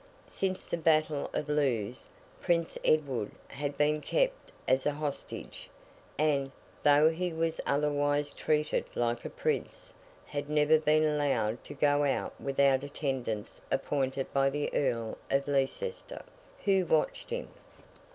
[0.25, 2.09] Since the battle of Lewes,
[2.41, 5.69] Prince Edward had been kept as a hostage,
[6.17, 9.93] and, though he was otherwise treated like a Prince,
[10.25, 16.23] had never been allowed to go out without attendants appointed by the Earl of Leicester,
[16.65, 17.49] who watched him.